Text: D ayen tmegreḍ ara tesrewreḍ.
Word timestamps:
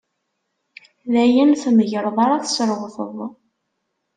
D 1.11 1.13
ayen 1.23 1.51
tmegreḍ 1.61 2.17
ara 2.23 2.43
tesrewreḍ. 2.43 3.17